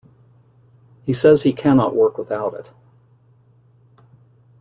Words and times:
He 1.03 1.13
says 1.13 1.43
he 1.43 1.53
cannot 1.53 1.95
work 1.95 2.17
without 2.17 2.55
it. 2.55 2.71